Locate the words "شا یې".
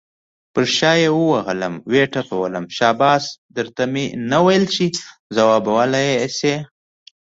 0.75-1.09